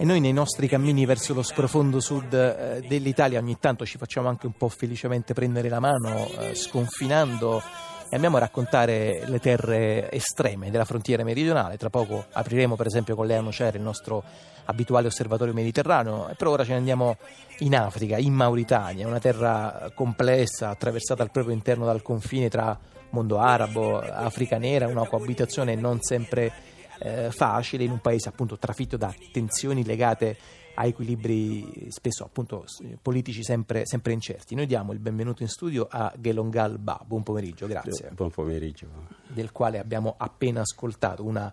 E 0.00 0.04
noi 0.04 0.20
nei 0.20 0.32
nostri 0.32 0.68
cammini 0.68 1.04
verso 1.06 1.34
lo 1.34 1.42
sprofondo 1.42 1.98
sud 1.98 2.32
eh, 2.32 2.84
dell'Italia 2.86 3.40
ogni 3.40 3.58
tanto 3.58 3.84
ci 3.84 3.98
facciamo 3.98 4.28
anche 4.28 4.46
un 4.46 4.52
po' 4.52 4.68
felicemente 4.68 5.34
prendere 5.34 5.68
la 5.68 5.80
mano, 5.80 6.24
eh, 6.38 6.54
sconfinando 6.54 7.60
e 8.08 8.14
andiamo 8.14 8.36
a 8.36 8.38
raccontare 8.38 9.24
le 9.26 9.40
terre 9.40 10.08
estreme 10.12 10.70
della 10.70 10.84
frontiera 10.84 11.24
meridionale. 11.24 11.76
Tra 11.76 11.90
poco 11.90 12.26
apriremo 12.30 12.76
per 12.76 12.86
esempio 12.86 13.16
con 13.16 13.26
Lea 13.26 13.40
Nocera 13.40 13.76
il 13.76 13.82
nostro 13.82 14.22
abituale 14.66 15.08
osservatorio 15.08 15.52
mediterraneo 15.52 16.28
e 16.28 16.34
per 16.36 16.46
ora 16.46 16.62
ce 16.62 16.70
ne 16.70 16.76
andiamo 16.76 17.16
in 17.58 17.74
Africa, 17.74 18.18
in 18.18 18.34
Mauritania, 18.34 19.04
una 19.04 19.18
terra 19.18 19.90
complessa 19.94 20.68
attraversata 20.68 21.24
al 21.24 21.32
proprio 21.32 21.54
interno 21.54 21.84
dal 21.86 22.02
confine 22.02 22.48
tra 22.48 22.78
mondo 23.10 23.38
arabo, 23.38 23.98
Africa 23.98 24.58
nera, 24.58 24.86
una 24.86 25.08
coabitazione 25.08 25.74
non 25.74 26.00
sempre 26.02 26.52
eh, 26.98 27.30
facile 27.30 27.84
in 27.84 27.90
un 27.90 28.00
paese 28.00 28.28
appunto 28.28 28.58
trafitto 28.58 28.96
da 28.96 29.14
tensioni 29.32 29.84
legate 29.84 30.36
a 30.74 30.86
equilibri 30.86 31.88
spesso 31.90 32.24
appunto 32.24 32.64
politici 33.02 33.42
sempre, 33.42 33.82
sempre, 33.84 34.12
incerti. 34.12 34.54
Noi 34.54 34.66
diamo 34.66 34.92
il 34.92 35.00
benvenuto 35.00 35.42
in 35.42 35.48
studio 35.48 35.88
a 35.90 36.12
Gelongal 36.16 36.78
Ba. 36.78 37.02
Buon 37.04 37.24
pomeriggio, 37.24 37.66
grazie. 37.66 38.10
Buon 38.12 38.30
pomeriggio. 38.30 38.86
Del 39.26 39.50
quale 39.50 39.80
abbiamo 39.80 40.14
appena 40.16 40.60
ascoltato 40.60 41.24
una 41.24 41.52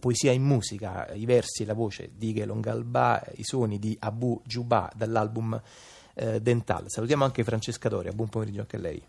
poesia 0.00 0.32
in 0.32 0.42
musica, 0.42 1.12
i 1.12 1.26
versi 1.26 1.62
e 1.62 1.66
la 1.66 1.74
voce 1.74 2.10
di 2.16 2.32
Gelongal 2.32 2.84
Ba, 2.84 3.22
i 3.34 3.44
suoni 3.44 3.78
di 3.78 3.94
Abu 4.00 4.40
Juba 4.44 4.90
dall'album 4.96 5.60
eh, 6.14 6.40
Dental. 6.40 6.84
Salutiamo 6.86 7.24
anche 7.24 7.44
Francesca 7.44 7.90
Doria. 7.90 8.12
Buon 8.12 8.28
pomeriggio 8.30 8.60
anche 8.60 8.76
a 8.76 8.80
lei. 8.80 9.02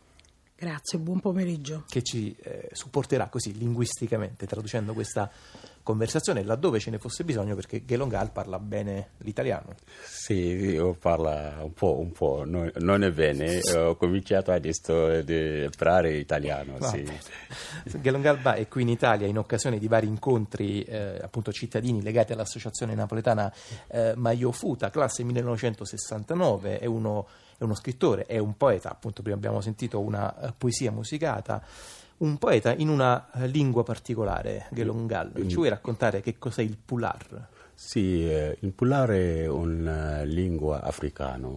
Grazie, 0.58 1.00
buon 1.00 1.20
pomeriggio. 1.20 1.84
Che 1.88 2.02
ci 2.02 2.34
eh, 2.42 2.70
supporterà 2.72 3.28
così 3.28 3.58
linguisticamente 3.58 4.48
traducendo 4.48 4.94
questa 4.94 5.30
conversazione 5.86 6.44
laddove 6.44 6.80
ce 6.80 6.90
ne 6.90 6.98
fosse 6.98 7.24
bisogno 7.24 7.54
perché 7.54 7.86
Gelongal 7.86 8.32
parla 8.32 8.58
bene 8.58 9.12
l'italiano. 9.20 9.76
Sì, 10.04 10.34
io 10.34 10.96
parlo 10.96 11.30
un 11.64 11.74
po', 11.74 12.00
un 12.00 12.12
po', 12.12 12.44
non, 12.44 12.72
non 12.78 13.04
è 13.04 13.12
bene, 13.12 13.60
ho 13.78 13.96
cominciato 13.96 14.52
adesso 14.52 15.06
a 15.06 15.24
parlare 15.78 16.16
italiano. 16.16 16.82
Sì. 16.82 17.08
Gelongal 18.02 18.42
è 18.42 18.68
qui 18.68 18.82
in 18.82 18.90
Italia 18.90 19.28
in 19.28 19.38
occasione 19.38 19.78
di 19.78 19.88
vari 19.88 20.08
incontri 20.08 20.82
eh, 20.82 21.20
appunto 21.22 21.52
cittadini 21.52 22.02
legati 22.02 22.34
all'associazione 22.34 22.96
napoletana 22.96 23.54
eh, 23.88 24.14
Maio 24.16 24.52
Futa, 24.52 24.90
classe 24.90 25.24
1969, 25.24 26.80
è 26.80 26.86
uno, 26.86 27.28
è 27.60 27.64
uno 27.64 27.76
scrittore, 27.76 28.26
è 28.26 28.40
un 28.40 28.58
poeta, 28.58 28.90
appunto 28.90 29.22
prima 29.22 29.38
abbiamo 29.38 29.62
sentito 29.62 30.00
una 30.02 30.34
uh, 30.36 30.54
poesia 30.58 30.90
musicata 30.92 31.64
un 32.18 32.38
poeta 32.38 32.74
in 32.74 32.90
una 32.90 33.30
eh, 33.34 33.48
lingua 33.48 33.84
particolare, 33.84 34.68
Gelongal. 34.72 35.32
Mm. 35.38 35.48
Ci 35.48 35.56
vuoi 35.56 35.70
raccontare 35.70 36.22
che 36.22 36.38
cos'è 36.38 36.62
il 36.62 36.78
Pular? 36.84 37.48
Sì, 37.74 38.30
eh, 38.30 38.58
il 38.62 38.72
Pular 38.72 39.10
è 39.10 39.48
una 39.48 40.24
lingua 40.24 40.82
africana. 40.82 41.50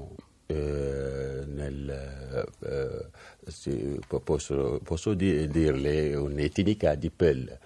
Eh, 0.46 1.44
nel, 1.46 2.46
eh, 2.60 3.06
sì, 3.46 4.00
posso, 4.24 4.80
posso 4.82 5.12
dirle 5.12 6.14
un'etnica 6.14 6.94
di 6.94 7.10
Peul 7.10 7.58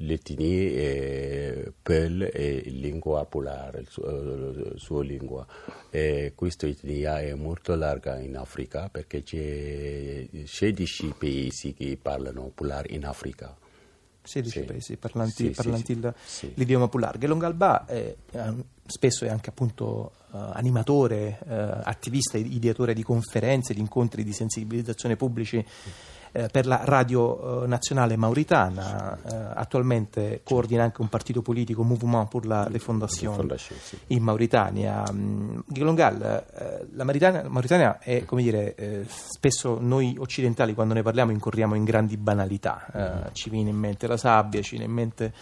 l'etnia 0.00 0.70
è 0.70 1.72
Peul 1.82 2.22
e 2.32 2.62
lingua 2.66 3.24
polare, 3.24 3.80
il 3.80 3.88
suo, 3.88 4.04
il 4.06 4.74
suo 4.76 5.00
lingua. 5.00 5.46
E 5.90 6.32
questa 6.34 6.66
etnia 6.66 7.20
è 7.20 7.34
molto 7.34 7.74
larga 7.74 8.18
in 8.18 8.36
Africa 8.36 8.88
perché 8.88 9.22
c'è 9.22 10.26
16 10.44 11.14
paesi 11.18 11.74
che 11.74 11.98
parlano 12.00 12.50
polare 12.54 12.92
in 12.92 13.04
Africa. 13.04 13.56
16 14.22 14.58
sì. 14.58 14.64
paesi 14.64 14.96
parlanti, 14.96 15.46
sì, 15.46 15.50
parlanti 15.50 15.98
sì, 16.24 16.44
il, 16.46 16.52
l'idioma 16.54 16.88
polare. 16.88 17.18
Gelongalba 17.18 17.86
è, 17.86 18.14
spesso 18.86 19.24
è 19.24 19.28
anche 19.28 19.50
appunto 19.50 20.12
uh, 20.30 20.36
animatore, 20.36 21.38
uh, 21.42 21.80
attivista, 21.84 22.36
ideatore 22.36 22.92
di 22.94 23.02
conferenze, 23.02 23.72
di 23.72 23.80
incontri 23.80 24.22
di 24.22 24.32
sensibilizzazione 24.32 25.16
pubblici 25.16 25.64
eh, 26.32 26.48
per 26.48 26.66
la 26.66 26.80
Radio 26.84 27.64
eh, 27.64 27.66
Nazionale 27.66 28.16
Mauritana, 28.16 29.16
eh, 29.16 29.34
attualmente 29.54 30.40
coordina 30.44 30.84
anche 30.84 31.00
un 31.00 31.08
partito 31.08 31.42
politico, 31.42 31.82
Mouvement 31.82 32.28
pour 32.28 32.46
la 32.46 32.66
Refondation, 32.70 33.56
in 34.08 34.22
Mauritania. 34.22 35.04
Mm, 35.12 35.58
Gilongal, 35.66 36.44
eh, 36.54 36.86
la 36.92 37.04
Mauritania, 37.04 37.48
Mauritania 37.48 37.98
è, 37.98 38.24
come 38.24 38.42
dire, 38.42 38.74
eh, 38.74 39.04
spesso 39.06 39.78
noi 39.80 40.16
occidentali 40.18 40.74
quando 40.74 40.94
ne 40.94 41.02
parliamo 41.02 41.32
incorriamo 41.32 41.74
in 41.74 41.84
grandi 41.84 42.16
banalità, 42.16 42.86
mm-hmm. 42.96 43.20
ci 43.32 43.50
viene 43.50 43.70
in 43.70 43.76
mente 43.76 44.06
la 44.06 44.16
sabbia, 44.16 44.60
ci 44.62 44.76
viene 44.76 44.86
in 44.86 44.92
mente 44.92 45.32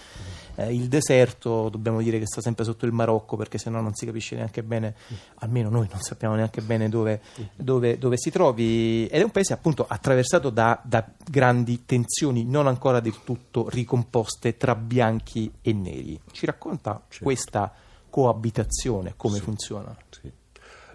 eh, 0.58 0.74
il 0.74 0.88
deserto 0.88 1.68
dobbiamo 1.68 2.02
dire 2.02 2.18
che 2.18 2.26
sta 2.26 2.40
sempre 2.40 2.64
sotto 2.64 2.84
il 2.84 2.90
Marocco 2.90 3.36
perché 3.36 3.58
sennò 3.58 3.80
non 3.80 3.94
si 3.94 4.04
capisce 4.06 4.34
neanche 4.34 4.64
bene, 4.64 4.94
almeno 5.36 5.70
noi 5.70 5.86
non 5.88 6.00
sappiamo 6.00 6.34
neanche 6.34 6.60
bene 6.62 6.88
dove, 6.88 7.20
dove, 7.54 7.96
dove 7.96 8.16
si 8.18 8.30
trovi. 8.30 9.06
Ed 9.06 9.20
è 9.20 9.22
un 9.22 9.30
paese 9.30 9.52
appunto 9.52 9.86
attraversato 9.88 10.50
da, 10.50 10.77
da, 10.84 11.08
grandi 11.30 11.84
tensioni 11.84 12.44
non 12.44 12.66
ancora 12.66 13.00
del 13.00 13.22
tutto 13.24 13.68
ricomposte 13.68 14.56
tra 14.56 14.74
bianchi 14.74 15.50
e 15.62 15.72
neri. 15.72 16.20
Ci 16.30 16.46
racconta 16.46 17.02
certo. 17.08 17.24
questa 17.24 17.72
coabitazione, 18.10 19.14
come 19.16 19.38
sì. 19.38 19.42
funziona? 19.42 19.96
Sì. 20.10 20.32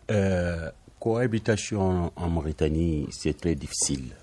Eh, 0.06 0.74
coabitazione 0.98 2.12
in 2.18 2.32
Mauritanie 2.32 3.08
c'est 3.10 3.36
très 3.36 3.56
difficile, 3.56 4.16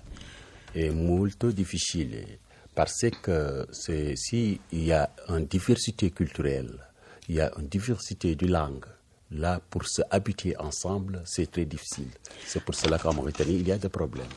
è 0.71 0.89
molto 0.89 1.51
difficile 1.51 2.39
parce 2.73 3.09
que 3.09 3.67
s'il 3.71 4.59
y 4.71 4.91
a 4.91 5.09
une 5.27 5.45
diversité 5.45 6.11
culturelle, 6.11 6.79
il 7.27 7.35
y 7.35 7.41
a 7.41 7.51
une 7.57 7.67
diversité 7.67 8.35
de 8.35 8.47
langues, 8.47 8.87
là, 9.31 9.61
pour 9.69 9.87
se 9.87 10.01
habituer 10.09 10.55
ensemble, 10.57 11.21
c'est 11.25 11.49
très 11.49 11.65
difficile. 11.65 12.09
C'est 12.45 12.63
pour 12.63 12.75
cela 12.75 12.97
qu'en 12.97 13.13
Mauritanie, 13.13 13.55
il 13.55 13.67
y 13.67 13.71
a 13.71 13.77
des 13.77 13.89
problèmes. 13.89 14.27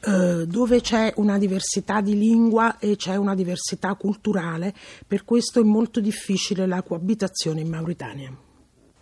Uh, 0.00 0.44
dove 0.44 0.80
c'è 0.80 1.12
una 1.16 1.38
diversità 1.38 2.00
di 2.00 2.16
lingua 2.16 2.78
e 2.78 2.94
c'è 2.94 3.16
una 3.16 3.34
diversità 3.34 3.94
culturale, 3.94 4.72
per 5.04 5.24
questo 5.24 5.58
è 5.58 5.64
molto 5.64 5.98
difficile 5.98 6.66
la 6.66 6.82
coabitazione 6.82 7.62
in 7.62 7.68
Mauritania. 7.68 8.32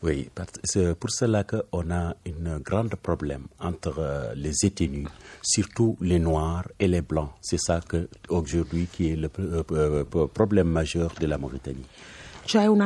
Oui, 0.03 0.31
c'est 0.63 0.95
pour 0.95 1.11
cela 1.11 1.43
qu'on 1.45 1.91
a 1.91 2.15
un 2.27 2.59
grand 2.61 2.95
problème 2.97 3.47
entre 3.59 3.99
euh, 3.99 4.35
les 4.35 4.65
ethnies, 4.65 5.09
surtout 5.43 5.97
les 6.01 6.19
noirs 6.19 6.69
et 6.79 6.87
les 6.87 7.01
blancs. 7.01 7.31
C'est 7.41 7.59
ça 7.59 7.81
que, 7.81 8.09
aujourd'hui 8.29 8.89
qui 8.93 9.09
est 9.09 9.17
le 9.17 9.31
euh, 9.41 9.65
euh, 9.73 10.27
problème 10.27 10.69
majeur 10.69 11.15
de 11.19 11.27
la 11.27 11.39
Mauritanie. 11.39 11.87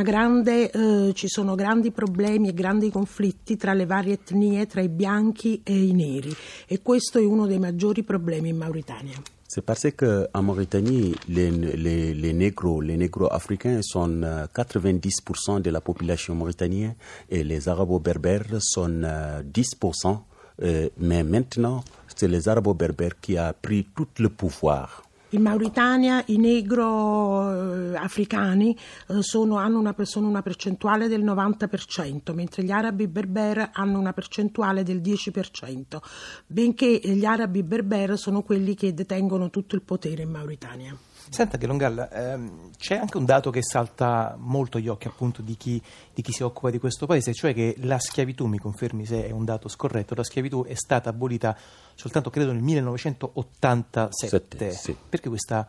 Grande, 0.03 0.71
eh, 0.71 1.13
ci 1.15 1.29
sono 1.29 1.55
grandi 1.55 1.91
problemi 1.91 2.49
e 2.49 2.55
grandi 2.55 2.91
conflitti 2.91 3.57
tra 3.57 3.73
le 3.73 3.87
varie 3.87 4.15
etnie, 4.15 4.67
tra 4.67 4.81
i 4.81 4.89
bianchi 4.89 5.61
e 5.63 5.77
i 5.77 5.93
neri 5.93 6.35
e 6.67 6.81
questo 6.83 7.19
è 7.19 7.25
uno 7.25 7.47
dei 7.47 7.59
maggiori 7.59 8.03
problemi 8.03 8.49
in 8.49 8.57
Mauritania. 8.57 9.17
C'est 9.53 9.65
parce 9.65 9.91
qu'en 9.97 10.43
Mauritanie, 10.43 11.13
les, 11.27 11.51
les, 11.51 12.15
les, 12.15 12.33
négros, 12.33 12.81
les 12.81 12.97
négros 12.97 13.27
africains 13.33 13.83
sont 13.83 14.21
90% 14.55 15.57
euh, 15.57 15.59
de 15.59 15.71
la 15.71 15.81
population 15.81 16.37
mauritanienne 16.37 16.95
et 17.29 17.43
les 17.43 17.69
arabo-berbères 17.69 18.61
sont 18.61 19.03
10%. 19.43 20.21
Euh, 20.63 20.89
mais 20.99 21.25
maintenant, 21.25 21.83
c'est 22.15 22.29
les 22.29 22.49
arabo-berbères 22.49 23.19
qui 23.21 23.41
ont 23.41 23.53
pris 23.61 23.89
tout 23.97 24.07
le 24.21 24.29
pouvoir. 24.29 25.03
In 25.33 25.43
Mauritania 25.43 26.25
i 26.27 26.39
negro 26.39 27.93
eh, 27.93 27.97
africani 27.97 28.77
eh, 29.07 29.23
sono, 29.23 29.59
hanno 29.59 29.79
una, 29.79 29.95
sono, 30.03 30.27
una, 30.27 30.43
percentuale 30.43 31.07
del 31.07 31.25
90%, 31.25 32.35
mentre 32.35 32.65
gli 32.65 32.73
arabi 32.73 33.07
berber 33.07 33.71
hanno 33.73 34.01
una 34.01 34.13
percentuale 34.13 34.83
del 34.83 35.01
10%, 35.01 35.99
benché 36.47 37.01
gli 37.03 37.25
arabi 37.25 37.63
berber 37.63 38.19
sono 38.19 38.43
quelli 38.43 38.75
che 38.75 38.93
detengono 38.93 39.51
tutto 39.51 39.77
il 39.77 39.83
potere 39.83 40.23
in 40.23 40.31
Mauritania. 40.31 40.97
Senta 41.29 41.59
che 41.59 41.67
Longal, 41.67 42.09
ehm, 42.11 42.71
c'è 42.77 42.97
anche 42.97 43.17
un 43.17 43.25
dato 43.25 43.51
che 43.51 43.63
salta 43.63 44.37
molto 44.39 44.79
agli 44.79 44.89
occhi 44.89 45.07
appunto 45.07 45.43
di 45.43 45.57
chi, 45.57 45.81
di 46.15 46.23
chi, 46.23 46.33
si 46.33 46.43
occupa 46.43 46.71
di 46.71 46.79
questo 46.79 47.07
paese, 47.07 47.35
cioè 47.35 47.53
che 47.53 47.75
la 47.81 47.99
schiavitù, 47.99 48.47
mi 48.47 48.59
confermi 48.59 49.05
se 49.05 49.27
è 49.27 49.31
un 49.31 49.45
dato 49.45 49.69
scorretto, 49.69 50.15
la 50.15 50.25
schiavitù 50.25 50.65
è 50.65 50.75
stata 50.75 51.11
abolita 51.11 51.57
soltanto 51.95 52.31
credo 52.31 52.53
nel 52.53 52.63
1987. 52.63 54.29
Sette, 54.29 54.73
sì. 54.73 54.97
Perché 55.09 55.29
questa 55.29 55.69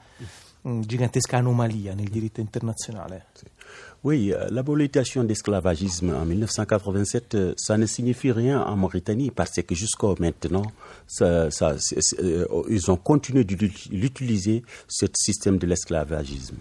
mm, 0.67 0.81
gigantesca 0.81 1.37
anomalia 1.37 1.93
nel 1.93 2.09
diritto 2.09 2.39
internazionale. 2.39 3.25
Sì. 3.33 3.45
Oui, 4.03 4.33
euh, 4.33 4.47
l'abolition 4.49 5.23
d'esclavagisme 5.23 6.09
en 6.09 6.25
1987, 6.25 7.35
euh, 7.35 7.53
ça 7.55 7.77
ne 7.77 7.85
signifie 7.85 8.31
rien 8.31 8.61
en 8.61 8.75
Mauritanie 8.75 9.29
parce 9.29 9.61
que 9.61 9.75
jusqu'à 9.75 10.13
maintenant, 10.19 10.63
ça, 11.05 11.51
ça, 11.51 11.75
euh, 12.19 12.45
ils 12.67 12.89
ont 12.89 12.97
continué 12.97 13.43
d'utiliser 13.43 14.63
ce 14.87 15.05
système 15.13 15.57
de 15.57 15.67
l'esclavagisme. 15.67 16.57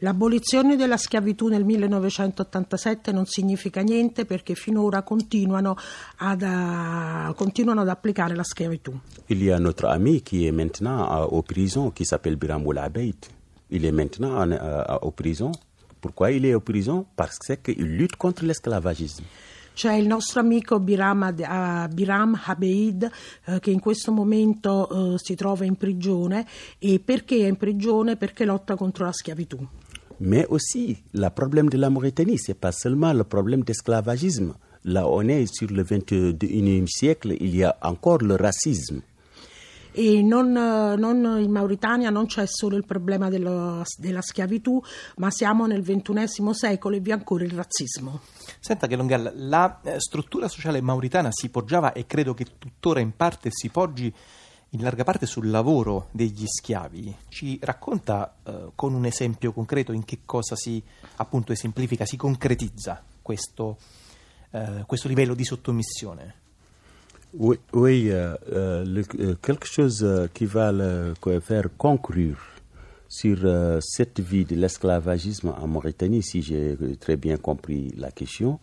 L'abolizione 0.00 0.76
della 0.76 0.96
schiavitù 0.96 1.48
nel 1.48 1.64
1987 1.64 3.10
non 3.10 3.24
significa 3.24 3.80
niente 3.80 4.26
perché 4.26 4.54
finora 4.54 5.02
continuano 5.02 5.74
ad, 6.18 6.42
uh, 6.42 7.34
continuano 7.34 7.80
ad 7.80 7.88
applicare 7.88 8.36
la 8.36 8.44
schiavitù. 8.44 8.96
Il 9.26 9.42
y 9.42 9.50
a 9.50 9.58
notre 9.58 9.88
ami 9.88 10.22
qui 10.22 10.46
est 10.46 10.52
maintenant 10.52 11.02
uh, 11.02 11.26
au 11.34 11.42
prison 11.42 11.90
qui 11.90 12.04
s'appelle 12.04 12.36
Biram 12.36 12.64
Oulabeid. 12.64 13.16
Il 13.70 13.84
est 13.84 13.90
maintenant 13.92 14.36
en, 14.38 14.52
uh, 14.52 14.98
au 15.02 15.10
prison 15.10 15.50
Pourquoi 16.00 16.30
il 16.30 16.44
est 16.44 16.54
en 16.54 16.60
prison 16.60 17.06
Parce 17.16 17.38
qu'il 17.62 17.84
lutte 17.84 18.16
contre 18.16 18.44
l'esclavagisme. 18.44 19.24
C'è 19.74 19.94
il 19.94 20.08
nostro 20.08 20.40
amico 20.40 20.80
Biram, 20.80 21.32
uh, 21.38 21.94
Biram 21.94 22.36
Habeid 22.46 23.08
uh, 23.46 23.58
che 23.60 23.70
in 23.70 23.78
questo 23.78 24.10
momento 24.10 24.88
uh, 24.90 25.16
si 25.18 25.36
trova 25.36 25.64
in 25.64 25.76
prigione 25.76 26.44
e 26.80 26.98
perché 26.98 27.44
è 27.44 27.46
in 27.46 27.56
prigione? 27.56 28.16
Perché 28.16 28.44
lotta 28.44 28.74
contro 28.74 29.04
la 29.04 29.12
schiavitù. 29.12 29.64
Mais 30.18 30.46
aussi, 30.48 31.00
le 31.12 31.30
problème 31.30 31.68
de 31.68 31.76
la 31.76 31.90
Mauritanie, 31.90 32.38
ce 32.38 32.50
n'est 32.50 32.58
pas 32.58 32.72
seulement 32.72 33.12
le 33.12 33.22
problème 33.22 33.62
d'esclavagisme. 33.62 34.54
Là, 34.84 35.06
on 35.06 35.28
est 35.28 35.46
sur 35.46 35.70
le 35.70 35.84
21e 35.84 36.86
siècle, 36.86 37.36
il 37.38 37.54
y 37.54 37.62
a 37.62 37.76
encore 37.82 38.24
le 38.24 38.34
racisme. 38.34 39.02
E 39.98 40.22
non, 40.22 40.52
non, 40.52 41.40
in 41.42 41.50
Mauritania 41.50 42.08
non 42.10 42.26
c'è 42.26 42.46
solo 42.46 42.76
il 42.76 42.86
problema 42.86 43.28
dello, 43.28 43.82
della 43.96 44.22
schiavitù, 44.22 44.80
ma 45.16 45.28
siamo 45.28 45.66
nel 45.66 45.82
XXI 45.82 46.54
secolo 46.54 46.94
e 46.94 47.00
vi 47.00 47.10
è 47.10 47.14
ancora 47.14 47.42
il 47.42 47.50
razzismo. 47.50 48.20
Senta 48.60 48.86
che 48.86 48.94
Longal, 48.94 49.32
la 49.34 49.80
eh, 49.82 49.98
struttura 49.98 50.46
sociale 50.46 50.80
mauritana 50.80 51.30
si 51.32 51.48
poggiava 51.48 51.92
e 51.92 52.06
credo 52.06 52.32
che 52.32 52.46
tuttora 52.58 53.00
in 53.00 53.16
parte 53.16 53.48
si 53.50 53.70
poggi 53.70 54.14
in 54.70 54.82
larga 54.82 55.02
parte 55.02 55.26
sul 55.26 55.50
lavoro 55.50 56.06
degli 56.12 56.46
schiavi. 56.46 57.16
Ci 57.28 57.58
racconta 57.60 58.36
eh, 58.44 58.70
con 58.76 58.94
un 58.94 59.04
esempio 59.04 59.52
concreto 59.52 59.90
in 59.90 60.04
che 60.04 60.20
cosa 60.24 60.54
si 60.54 60.80
appunto 61.16 61.50
esemplifica, 61.50 62.06
si 62.06 62.16
concretizza 62.16 63.02
questo, 63.20 63.78
eh, 64.52 64.84
questo 64.86 65.08
livello 65.08 65.34
di 65.34 65.44
sottomissione? 65.44 66.46
Oui, 67.34 67.58
euh, 67.74 68.34
euh, 68.52 69.02
euh, 69.20 69.34
quelque 69.42 69.66
chose 69.66 70.06
qui 70.32 70.46
va 70.46 70.72
le, 70.72 71.12
faire 71.40 71.64
conclure 71.76 72.38
sur 73.06 73.38
cette 73.80 74.20
vie 74.20 74.44
de 74.44 74.54
l'esclavagisme 74.54 75.54
en 75.58 75.66
Mauritanie, 75.66 76.22
si 76.22 76.42
j'ai 76.42 76.76
très 77.00 77.16
bien 77.16 77.36
compris 77.36 77.92
la 77.96 78.10
question. 78.10 78.60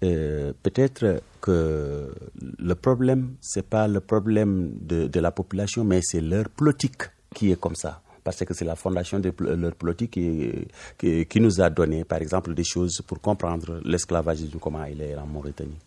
Peut-être 0.00 1.22
que 1.40 2.12
le 2.58 2.74
problème, 2.74 3.36
ce 3.40 3.58
n'est 3.58 3.62
pas 3.64 3.88
le 3.88 4.00
problème 4.00 4.72
de, 4.80 5.20
la 5.20 5.30
population, 5.30 5.84
mais 5.84 6.00
c'est 6.02 6.20
leur 6.20 6.48
politique 6.48 7.02
qui 7.34 7.52
est 7.52 7.60
comme 7.60 7.76
ça 7.76 8.02
parce 8.24 8.44
que 8.44 8.54
c'est 8.54 8.64
la 8.64 8.74
fondation 8.74 9.20
de 9.20 9.32
leur 9.38 9.76
politique 9.76 10.10
qui, 10.10 10.50
qui, 10.98 11.26
qui, 11.26 11.40
nous 11.40 11.60
a 11.60 11.70
donné, 11.70 12.04
par 12.04 12.20
exemple, 12.20 12.54
des 12.54 12.64
choses 12.64 13.00
pour 13.06 13.20
comprendre 13.20 13.80
l'esclavagisme, 13.84 14.58
comment 14.58 14.82
il 14.84 15.00
est 15.00 15.14
en 15.14 15.26
Mauritanie. 15.28 15.78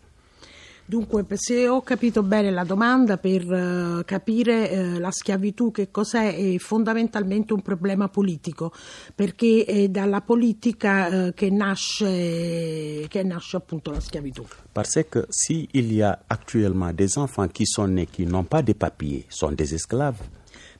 Dunque, 0.90 1.24
se 1.36 1.68
ho 1.68 1.82
capito 1.82 2.24
bene 2.24 2.50
la 2.50 2.64
domanda, 2.64 3.16
per 3.16 3.46
uh, 3.46 4.02
capire 4.04 4.96
uh, 4.96 4.98
la 4.98 5.12
schiavitù 5.12 5.70
che 5.70 5.92
cos'è 5.92 6.34
è 6.34 6.58
fondamentalmente 6.58 7.52
un 7.52 7.62
problema 7.62 8.08
politico, 8.08 8.72
perché 9.14 9.64
è 9.64 9.88
dalla 9.88 10.20
politica 10.20 11.26
uh, 11.28 11.32
che, 11.32 11.48
nasce, 11.48 13.06
che 13.06 13.22
nasce 13.22 13.56
appunto 13.56 13.92
la 13.92 14.00
schiavitù. 14.00 14.44
Parce 14.72 15.04
que 15.08 15.26
s'il 15.28 15.92
y 15.92 16.02
a 16.02 16.18
actuellement 16.26 16.92
des 16.92 17.16
enfants 17.16 17.46
qui 17.46 17.66
sont 17.66 17.86
nés 17.86 18.08
qui 18.08 18.26
n'ont 18.26 18.48
pas 18.48 18.62
de 18.62 18.72
papiers, 18.72 19.26
sont 19.28 19.52
des 19.52 19.72
esclaves, 19.72 20.18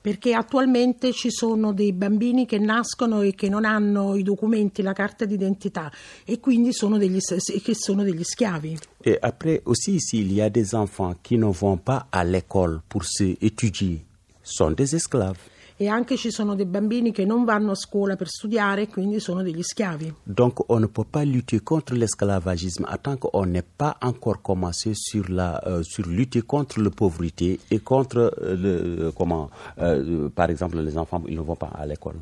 perché 0.00 0.32
attualmente 0.35 1.12
ci 1.12 1.31
sono 1.31 1.73
dei 1.73 1.93
bambini 1.93 2.47
che 2.47 2.58
nascono 2.58 3.23
e 3.23 3.35
che 3.35 3.49
non 3.49 3.64
hanno 3.64 4.17
i 4.17 4.23
documenti, 4.23 4.82
la 4.82 4.93
carta 4.93 5.25
d'identità 5.25 5.91
e 6.25 6.41
quindi 6.41 6.73
sono 6.73 6.99
degli, 6.99 7.19
sono 7.20 8.02
degli 8.02 8.25
schiavi. 8.25 8.79
E 9.02 9.19
après 9.20 9.61
aussi 9.64 9.99
s'il 9.99 10.32
y 10.32 10.41
a 10.41 10.49
des 10.49 10.75
enfants 10.75 11.17
qui 11.23 11.37
ne 11.37 11.50
vont 11.50 11.79
pas 11.79 12.06
à 12.11 12.25
l'école 12.25 12.81
pour 12.88 13.05
se 13.05 13.37
étudier, 13.41 14.05
sont 14.43 14.75
des 14.75 14.94
esclaves 14.94 15.50
e 15.82 15.88
anche 15.88 16.18
ci 16.18 16.30
sono 16.30 16.54
dei 16.54 16.66
bambini 16.66 17.10
che 17.10 17.24
non 17.24 17.46
vanno 17.46 17.70
a 17.70 17.74
scuola 17.74 18.14
per 18.14 18.28
studiare 18.28 18.82
e 18.82 18.88
quindi 18.88 19.18
sono 19.18 19.42
degli 19.42 19.62
schiavi. 19.62 20.14
Donc 20.24 20.62
on 20.68 20.80
ne 20.80 20.88
peut 20.88 21.08
pas 21.10 21.24
lutter 21.24 21.62
contre 21.62 21.94
l'esclavagisme 21.94 22.84
tant 23.00 23.16
qu'on 23.16 23.46
n'est 23.46 23.66
pas 23.78 23.96
encore 24.02 24.42
commencé 24.42 24.92
sur 24.92 25.30
la 25.30 25.58
euh, 25.66 25.82
sur 25.82 26.06
lutter 26.06 26.42
contre 26.42 26.82
la 26.82 26.90
pauvreté 26.90 27.58
et 27.70 27.78
contre 27.78 28.18
euh, 28.42 28.56
le 28.56 29.04
euh, 29.06 29.12
comment 29.16 29.48
euh, 29.78 30.28
par 30.28 30.50
exemple 30.50 30.78
les 30.82 30.98
enfants 30.98 31.22
ils 31.26 31.36
ne 31.36 31.40
vont 31.40 31.56
pas 31.56 31.70
à 31.74 31.86
l'école. 31.86 32.16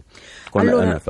Allora, 0.54 1.00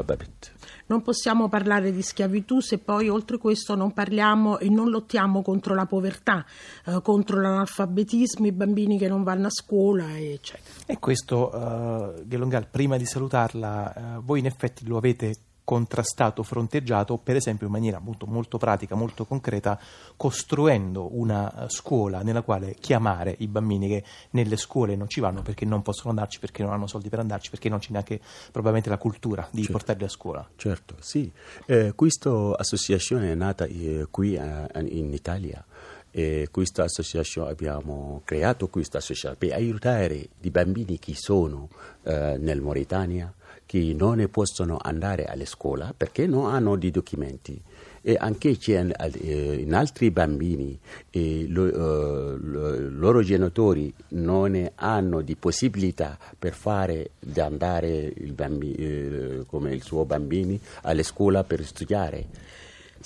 non 0.88 1.02
possiamo 1.02 1.48
parlare 1.48 1.92
di 1.92 2.02
schiavitù 2.02 2.60
se 2.60 2.78
poi 2.78 3.08
oltre 3.08 3.38
questo 3.38 3.74
non 3.74 3.92
parliamo 3.92 4.58
e 4.58 4.68
non 4.68 4.90
lottiamo 4.90 5.42
contro 5.42 5.74
la 5.74 5.86
povertà, 5.86 6.44
eh, 6.84 7.00
contro 7.02 7.40
l'analfabetismo, 7.40 8.46
i 8.46 8.52
bambini 8.52 8.98
che 8.98 9.08
non 9.08 9.22
vanno 9.22 9.46
a 9.46 9.50
scuola, 9.50 10.18
eccetera. 10.18 10.68
E 10.86 10.98
questo, 10.98 11.50
uh, 11.54 12.26
Gelongal, 12.26 12.68
prima 12.68 12.96
di 12.96 13.06
salutarla, 13.06 14.16
uh, 14.18 14.22
voi 14.22 14.40
in 14.40 14.46
effetti 14.46 14.86
lo 14.86 14.96
avete 14.96 15.34
contrastato, 15.68 16.42
fronteggiato, 16.42 17.18
per 17.18 17.36
esempio 17.36 17.66
in 17.66 17.72
maniera 17.72 17.98
molto, 17.98 18.24
molto 18.24 18.56
pratica, 18.56 18.94
molto 18.94 19.26
concreta, 19.26 19.78
costruendo 20.16 21.10
una 21.18 21.66
eh, 21.66 21.68
scuola 21.68 22.22
nella 22.22 22.40
quale 22.40 22.74
chiamare 22.80 23.34
i 23.40 23.48
bambini 23.48 23.86
che 23.86 24.02
nelle 24.30 24.56
scuole 24.56 24.96
non 24.96 25.10
ci 25.10 25.20
vanno 25.20 25.42
perché 25.42 25.66
non 25.66 25.82
possono 25.82 26.08
andarci, 26.08 26.38
perché 26.38 26.62
non 26.62 26.72
hanno 26.72 26.86
soldi 26.86 27.10
per 27.10 27.18
andarci, 27.18 27.50
perché 27.50 27.68
non 27.68 27.80
c'è 27.80 27.88
neanche 27.90 28.18
probabilmente 28.50 28.88
la 28.88 28.96
cultura 28.96 29.46
di 29.50 29.58
certo. 29.58 29.72
portarli 29.72 30.04
a 30.04 30.08
scuola. 30.08 30.48
Certo, 30.56 30.96
sì. 31.00 31.30
Eh, 31.66 31.92
questa 31.94 32.56
associazione 32.56 33.32
è 33.32 33.34
nata 33.34 33.66
eh, 33.66 34.06
qui 34.10 34.36
eh, 34.36 34.68
in 34.74 35.12
Italia. 35.12 35.62
E 36.10 36.48
questa 36.50 36.84
associazione 36.84 37.50
abbiamo 37.50 38.22
creato 38.24 38.68
questa 38.68 38.96
associazione 38.96 39.36
per 39.36 39.52
aiutare 39.52 40.28
i 40.40 40.50
bambini 40.50 40.98
che 40.98 41.14
sono 41.14 41.68
eh, 42.04 42.38
nel 42.38 42.62
Mauritania 42.62 43.30
che 43.68 43.94
non 43.94 44.26
possono 44.30 44.78
andare 44.80 45.26
alla 45.26 45.44
scuola 45.44 45.92
perché 45.94 46.26
non 46.26 46.46
hanno 46.46 46.74
dei 46.76 46.90
documenti 46.90 47.60
e 48.00 48.16
anche 48.18 48.56
eh, 48.58 49.54
in 49.60 49.74
altri 49.74 50.10
bambini 50.10 50.78
e 51.10 51.44
lo, 51.48 51.64
uh, 51.64 52.38
lo, 52.40 52.88
loro 52.88 53.22
genitori 53.22 53.92
non 54.08 54.70
hanno 54.76 55.20
di 55.20 55.36
possibilità 55.36 56.16
per 56.38 56.54
fare 56.54 57.10
di 57.18 57.40
andare 57.40 58.10
il 58.16 58.32
bambino, 58.32 58.76
eh, 58.78 59.44
come 59.46 59.74
i 59.74 59.80
suoi 59.80 60.06
bambini 60.06 60.58
alla 60.82 61.02
scuola 61.02 61.44
per 61.44 61.62
studiare. 61.62 62.56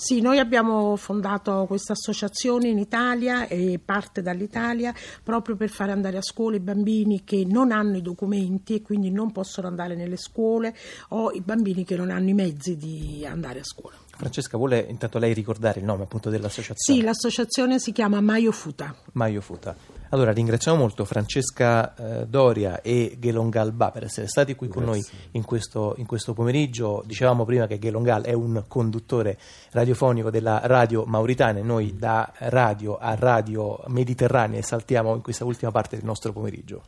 Sì, 0.02 0.21
noi 0.21 0.40
abbiamo 0.40 0.97
fondato 0.97 1.64
questa 1.68 1.92
associazione 1.92 2.66
in 2.66 2.78
Italia 2.78 3.47
e 3.47 3.78
parte 3.78 4.21
dall'Italia 4.21 4.92
proprio 5.23 5.54
per 5.54 5.68
fare 5.68 5.92
andare 5.92 6.16
a 6.16 6.23
scuola 6.23 6.56
i 6.56 6.61
bambini 6.61 7.23
che 7.23 7.47
non 7.49 7.71
hanno 7.71 7.99
i 7.99 8.02
documenti 8.02 8.75
e 8.75 8.82
quindi 8.82 9.12
non 9.12 9.30
possono 9.30 9.68
andare 9.68 9.94
nelle 9.94 10.16
scuole 10.16 10.75
o 11.11 11.30
i 11.30 11.40
bambini 11.40 11.85
che 11.85 11.94
non 11.94 12.11
hanno 12.11 12.30
i 12.30 12.35
mezzi 12.35 12.76
di 12.76 13.25
andare 13.25 13.61
a 13.61 13.64
scuola. 13.64 13.94
Francesca, 14.09 14.56
vuole 14.56 14.85
intanto 14.88 15.21
lei 15.21 15.35
ricordare 15.35 15.78
il 15.78 15.87
nome 15.87 16.02
appunto 16.02 16.30
dell'associazione? 16.30 16.99
Sì, 16.99 17.04
l'associazione 17.04 17.78
si 17.78 17.92
chiama 17.92 18.21
Maio 18.21 18.50
Futa. 18.50 18.92
Maio 19.12 19.40
Futa. 19.40 19.76
Allora 20.12 20.33
ringraziamo 20.33 20.76
molto 20.76 21.07
Francesca 21.07 21.95
eh, 21.95 22.26
Doria 22.26 22.83
e 22.83 23.16
Gelongal 23.19 23.73
Ba 23.73 23.90
per 23.90 24.04
essere 24.04 24.26
stati 24.26 24.54
qui 24.54 24.69
Grazie. 24.69 24.85
con 24.85 24.92
noi 24.92 25.04
in 25.31 25.42
questo, 25.42 25.95
in 25.97 26.04
questo, 26.04 26.35
pomeriggio. 26.35 27.02
Dicevamo 27.07 27.47
prima 27.47 27.66
che 27.66 27.78
Gelongal 27.78 28.25
è 28.25 28.35
un 28.35 28.62
conduttore 28.69 29.38
radiofonico 29.71 30.28
della 30.28 30.61
radio 30.64 31.04
mauritana 31.07 31.61
e 31.61 31.62
noi 31.62 31.97
da 31.97 32.31
radio 32.40 32.99
a 32.99 33.14
radio 33.14 33.83
mediterranea 33.87 34.61
saltiamo 34.61 35.14
in 35.14 35.23
questa 35.23 35.47
ultima 35.47 35.71
parte 35.71 35.97
del 35.97 36.04
nostro 36.04 36.31
pomeriggio. 36.31 36.83